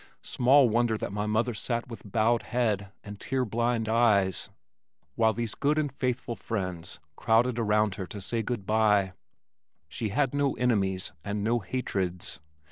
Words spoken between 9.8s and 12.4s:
She had no enemies and no hatreds.